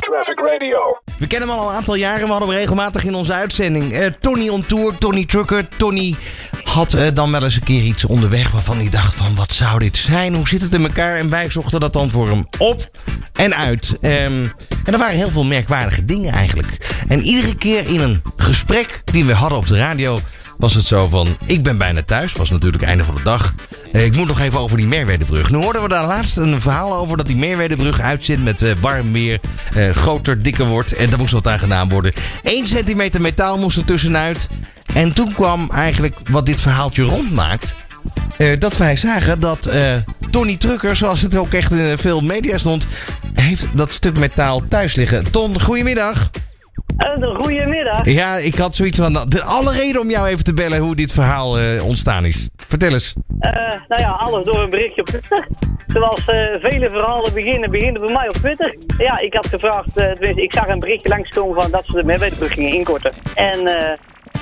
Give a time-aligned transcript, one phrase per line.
[0.00, 1.00] Traffic Radio.
[1.18, 2.24] We kennen hem al een aantal jaren.
[2.24, 3.92] We hadden hem regelmatig in onze uitzending.
[3.92, 5.68] Eh, Tony on tour, Tony Trucker.
[5.76, 6.14] Tony
[6.64, 9.34] had eh, dan wel eens een keer iets onderweg waarvan hij dacht van...
[9.34, 10.34] wat zou dit zijn?
[10.34, 11.14] Hoe zit het in elkaar?
[11.14, 12.90] En wij zochten dat dan voor hem op
[13.32, 13.96] en uit.
[14.00, 14.46] Ehm,
[14.84, 17.02] en er waren heel veel merkwaardige dingen eigenlijk.
[17.08, 20.18] En iedere keer in een gesprek die we hadden op de radio...
[20.58, 22.32] was het zo van, ik ben bijna thuis.
[22.32, 23.54] Was natuurlijk einde van de dag.
[23.92, 25.50] Eh, ik moet nog even over die Merwedebrug.
[25.50, 29.12] Nu hoorden we daar laatst een verhaal over dat die Merwedebrug uitzit met eh, warm
[29.12, 29.40] weer,
[29.74, 30.94] eh, groter, dikker wordt.
[30.94, 32.12] En daar moest wat aan gedaan worden.
[32.42, 34.48] 1 centimeter metaal moest er tussenuit.
[34.94, 37.76] En toen kwam eigenlijk wat dit verhaaltje rondmaakt.
[38.58, 39.70] dat wij zagen dat
[40.30, 42.86] Tony Trucker, zoals het ook echt in veel media stond,
[43.34, 45.30] heeft dat stuk metaal thuis liggen.
[45.30, 46.30] Ton, goedemiddag.
[46.96, 48.04] Een goedemiddag.
[48.04, 51.12] Ja, ik had zoiets van de alle reden om jou even te bellen hoe dit
[51.12, 52.48] verhaal ontstaan is.
[52.68, 53.14] Vertel eens.
[53.40, 53.52] Eh,
[53.88, 55.48] nou ja, alles door een berichtje op Twitter.
[55.86, 58.76] Zoals eh, vele verhalen beginnen, beginnen bij mij op Twitter.
[58.98, 62.04] Ja, ik had gevraagd, eh, tenminste, ik zag een berichtje langskomen van dat ze de
[62.04, 63.12] Merwedebrug gingen inkorten.
[63.34, 63.62] En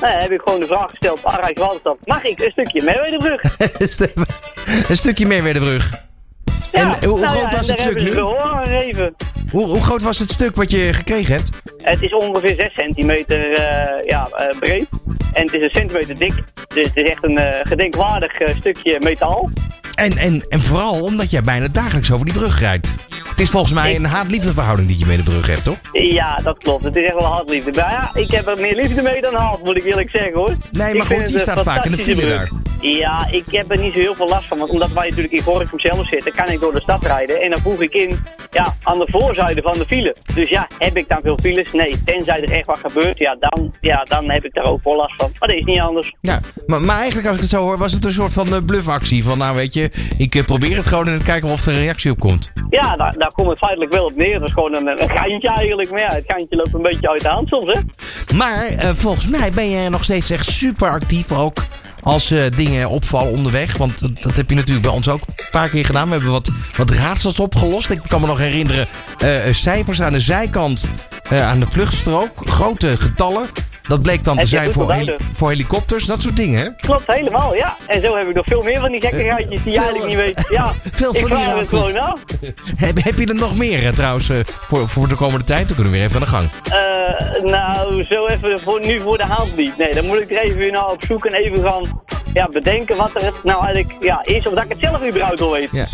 [0.00, 1.96] nou ja, heb ik gewoon de vraag gesteld aan Rijkswaterstaat.
[2.04, 3.42] Mag ik een stukje Merwedebrug?
[4.88, 6.04] een stukje Merwedebrug.
[6.72, 8.10] En Ja, hoe, hoe nou groot ja, was en het stuk nu?
[8.10, 9.14] gegeven.
[9.50, 11.48] Hoe, hoe groot was het stuk wat je gekregen hebt?
[11.82, 13.50] Het is ongeveer 6 centimeter
[14.06, 14.28] ja,
[14.58, 14.88] breed.
[15.36, 16.34] En het is een centimeter dik.
[16.74, 19.48] Dus het is echt een eh, gedenkwaardig eh, stukje metaal.
[19.94, 22.94] En, en, en vooral omdat jij bijna dagelijks over die brug rijdt.
[23.28, 25.76] Het is volgens mij Ik- een haat-liefde verhouding die je met de brug hebt, toch?
[25.92, 26.84] Ja, dat klopt.
[26.84, 27.70] Het is echt wel hardliefde.
[27.80, 30.54] Maar ja, ik heb er meer liefde mee dan haat, moet ik eerlijk zeggen hoor.
[30.70, 32.50] Nee, Ik maar vind goed, je staat vaak in de file daar.
[32.80, 34.58] Ja, ik heb er niet zo heel veel last van.
[34.58, 37.40] Want omdat wij natuurlijk in Gorinchem zelf zitten, kan ik door de stad rijden.
[37.42, 38.18] En dan voeg ik in
[38.56, 40.16] ja, aan de voorzijde van de file.
[40.34, 41.72] Dus ja, heb ik dan veel files?
[41.72, 42.02] Nee.
[42.04, 45.14] Tenzij er echt wat gebeurt, ja dan, ja, dan heb ik daar ook wel last
[45.16, 45.30] van.
[45.38, 46.14] Maar dat is niet anders.
[46.20, 48.64] Ja, maar, maar eigenlijk als ik het zo hoor, was het een soort van eh,
[48.66, 49.24] bluffactie.
[49.24, 52.10] Van nou weet je, ik eh, probeer het gewoon en kijken of er een reactie
[52.10, 52.52] op komt.
[52.70, 54.34] Ja, daar, daar komt het feitelijk wel op neer.
[54.34, 55.90] Het is gewoon een, een geintje eigenlijk.
[55.90, 57.80] Maar ja, het geintje loopt een beetje uit de hand soms, hè?
[58.36, 61.58] Maar eh, volgens mij ben jij nog steeds echt super actief ook
[62.06, 63.76] als eh, dingen opvallen onderweg.
[63.76, 66.06] Want dat, heb je natuurlijk bij ons ook een paar keer gedaan.
[66.06, 67.90] We hebben wat, wat raadsels opgelost.
[67.90, 70.88] Ik kan me nog herinneren, eh, cijfers aan de zijkant
[71.22, 72.30] eh, aan de vluchtstrook.
[72.50, 73.46] Grote getallen.
[73.88, 75.14] Dat bleek dan te zijn voor, onthouden.
[75.16, 76.60] heli- voor helikopters, dat soort dingen.
[76.62, 76.70] hè?
[76.76, 77.76] Klopt, helemaal, ja.
[77.86, 80.06] En zo heb ik nog veel meer van die gekke geintjes die je Veel- eigenlijk
[80.06, 80.48] niet weet.
[80.50, 82.20] Ja, veel ik van die het gewoon af.
[82.86, 85.66] Heb, heb je er nog meer eh, trouwens eh, voor, voor de komende tijd?
[85.66, 86.50] Dan kunnen we weer even aan de gang.
[86.70, 89.76] Eh, nou, zo even voor, nu voor de hand niet.
[89.76, 92.02] Nee, dan moet ik er even weer naar op zoek en even gaan
[92.34, 94.46] ja, bedenken wat er nou eigenlijk ja, is.
[94.46, 95.70] Of dat ik het zelf überhaupt al weet.
[95.72, 95.86] Ja.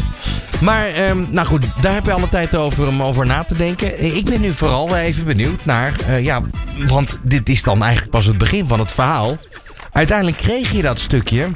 [0.63, 3.93] Maar, ehm, nou goed, daar heb je alle tijd over om over na te denken.
[3.95, 6.41] Eh, Ik ben nu vooral even benieuwd naar, eh, ja,
[6.87, 9.37] want dit is dan eigenlijk pas het begin van het verhaal.
[9.93, 11.49] Uiteindelijk kreeg je dat stukje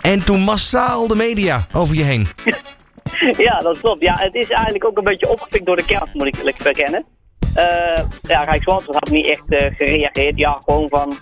[0.00, 2.26] en toen massaal de media over je heen.
[3.36, 4.02] Ja, dat klopt.
[4.02, 7.04] Ja, het is eigenlijk ook een beetje opgepikt door de krant, moet ik eerlijk bekennen.
[7.54, 9.44] Eh ja, Rijkswaterstaat had niet echt
[9.76, 10.38] gereageerd.
[10.38, 11.18] Ja, gewoon van,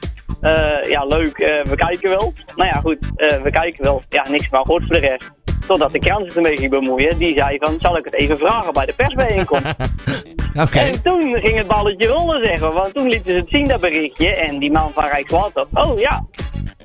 [0.91, 1.37] ja leuk,
[1.69, 2.33] we kijken wel.
[2.57, 2.97] Nou ja, goed,
[3.43, 4.03] we kijken wel.
[4.09, 5.31] Ja, niks van gehoord voor de rest.
[5.69, 7.19] Totdat de krant zich ermee ging bemoeien.
[7.19, 9.75] Die zei van, zal ik het even vragen bij de persbijeenkomst?
[10.65, 10.79] Oké.
[10.79, 12.73] En toen ging het balletje rollen, zeggen.
[12.73, 14.35] Want toen lieten ze het zien, dat berichtje.
[14.35, 16.27] En die man van Rijkswaterstaat, oh ja.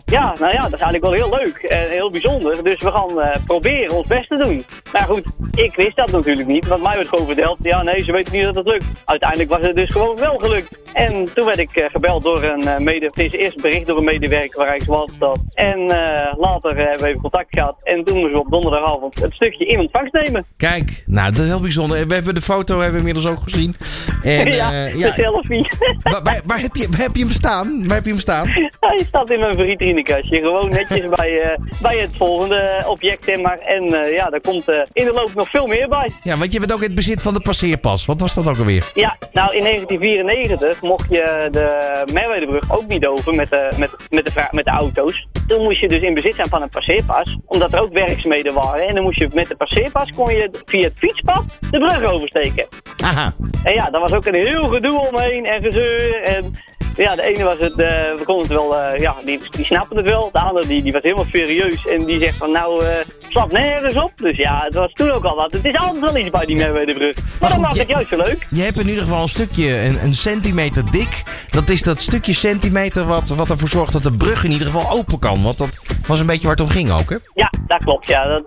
[0.05, 2.63] Ja, nou ja, dat is eigenlijk wel heel leuk en heel bijzonder.
[2.63, 4.65] Dus we gaan eh, proberen ons best te doen.
[4.93, 8.11] Maar goed, ik wist dat natuurlijk niet, want mij werd gewoon verteld, ja nee, ze
[8.11, 8.85] weten niet dat het lukt.
[9.05, 10.81] Uiteindelijk was het dus gewoon wel gelukt.
[10.93, 14.03] En toen werd ik eh, gebeld door een mede, het is eerst bericht door een
[14.03, 15.39] medewerker van Rijkswaterstaat.
[15.53, 17.75] En eh, later eh, hebben we even contact gehad.
[17.83, 20.45] En toen moesten we op donderdagavond het stukje in ontvangst nemen.
[20.57, 22.07] Kijk, nou dat is heel bijzonder.
[22.07, 23.75] We hebben de foto hebben we inmiddels ook gezien.
[24.21, 25.67] En, ja, eh, de selfie.
[26.03, 27.87] waar, waar, waar heb je, waar heb je hem staan?
[27.87, 28.47] Waar heb je hem staan?
[28.79, 30.37] Hij staat in mijn vitrinekastje.
[30.37, 33.57] Gewoon netjes bij, bij het volgende object, zeg maar.
[33.57, 36.11] En ja, daar komt in de loop nog veel meer bij.
[36.23, 38.05] Ja, want je bent ook in het bezit van de passeerpas.
[38.05, 38.91] Wat was dat ook alweer?
[38.93, 44.25] Ja, nou in 1994 mocht je de Merwedebrug ook niet over met de, met, met,
[44.25, 45.27] de, met de auto's.
[45.47, 48.87] Toen moest je dus in bezit zijn van een passeerpas, omdat er ook werkzaamheden waren.
[48.87, 52.67] En dan moest je met de passeerpas kon je via het fietspad de brug oversteken.
[53.03, 53.33] Aha.
[53.63, 56.21] En ja, daar was ook een heel gedoe omheen en gezeur.
[56.21, 56.53] En
[56.95, 59.95] ja, de ene was het, eh, we konden het wel, eh, ja, die, die snapte
[59.95, 60.29] het wel.
[60.31, 62.97] De andere die, die was helemaal serieus en die zegt van nou, eh
[63.33, 64.11] slap nergens op.
[64.15, 65.51] Dus ja, het was toen ook al wat.
[65.51, 67.15] Het is altijd wel iets bij die Merwedebrug.
[67.15, 68.47] Maar, Maar dat maakt het juist zo leuk.
[68.49, 71.23] Je hebt in ieder geval een stukje, een, een centimeter dik.
[71.49, 74.97] Dat is dat stukje centimeter wat, wat ervoor zorgt dat de brug in ieder geval
[74.97, 75.43] open kan.
[75.43, 77.17] Want dat was een beetje waar het om ging ook, hè?
[77.33, 78.07] Ja, dat klopt.
[78.07, 78.27] Ja.
[78.27, 78.43] Dat,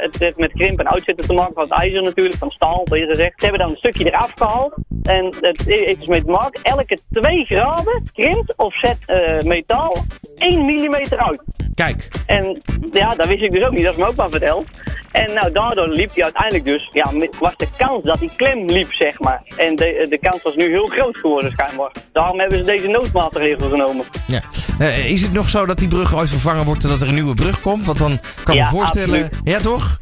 [0.00, 3.06] het heeft met krimp en uitzetten te maken van het ijzer natuurlijk, van staal, je
[3.06, 3.32] gezegd.
[3.36, 4.74] Ze hebben dan een stukje eraf gehaald.
[5.02, 7.79] En het heeft dus mee te maken, elke 2 graden
[8.12, 9.96] krimpt of zet eh, metaal
[10.36, 11.42] 1 mm uit.
[11.74, 12.08] Kijk.
[12.26, 12.62] En
[12.92, 14.66] ja, dat wist ik dus ook niet, dat is me ook maar verteld.
[15.12, 18.92] En nou, daardoor liep hij uiteindelijk dus, ja, was de kans dat hij klem liep,
[18.92, 19.42] zeg maar.
[19.56, 21.92] En de, de kans was nu heel groot geworden, schijnbaar.
[22.12, 24.04] Daarom hebben ze deze noodmaatregel genomen.
[24.26, 24.40] Ja.
[24.78, 27.14] Eh, is het nog zo dat die brug ooit vervangen wordt en dat er een
[27.14, 27.84] nieuwe brug komt?
[27.84, 29.22] Want dan kan ik Ja, me voorstellen...
[29.22, 29.40] absoluut.
[29.44, 29.98] Ja, toch?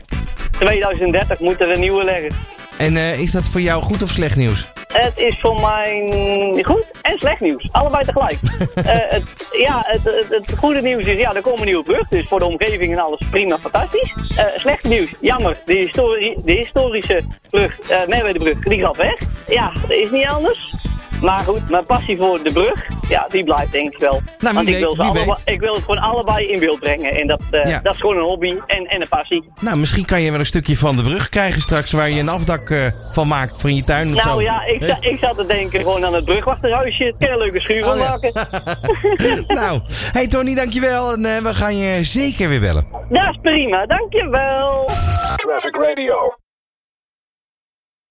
[0.51, 2.31] 2030 moet er een nieuwe leggen.
[2.79, 4.67] En eh, is dat voor jou goed of slecht nieuws?
[4.93, 7.73] Het is voor mij goed en slecht nieuws.
[7.73, 8.39] Allebei tegelijk.
[8.79, 12.09] Eh, het, ja, het, het, het goede nieuws is, ja, er komt een nieuwe brug.
[12.09, 14.15] Dus voor de omgeving en alles prima, fantastisch.
[14.37, 15.59] Eh slecht nieuws, jammer.
[15.65, 19.19] De, historie, de historische brug, eh Merwedebrug, die gaat weg.
[19.47, 20.75] Ja, dat is niet anders.
[21.23, 24.21] Maar goed, mijn passie voor de brug, ja, die blijft denk ik wel.
[24.39, 27.11] Nou, Want ik, weet, wil ze allebei, ik wil het gewoon allebei in beeld brengen.
[27.11, 27.81] En dat, eh, Ja.
[27.83, 29.51] dat is gewoon een hobby en, en een passie.
[29.61, 31.93] Nou, misschien kan je wel een stukje van de brug krijgen straks...
[31.93, 34.29] waar je een afdak eh, van maakt voor in je tuin of zo.
[34.29, 37.05] Nou ja, ik, ik zat te denken gewoon aan het brugwachterhuisje.
[37.05, 38.09] Het kan een leuke schuur van Oh, ja.
[38.09, 38.33] maken.
[39.61, 39.81] nou,
[40.13, 41.13] hey Tony, dankjewel.
[41.13, 42.87] En eh, we gaan je zeker weer bellen.
[43.09, 44.89] Dat is prima, dankjewel.
[45.37, 46.38] Traffic Radio.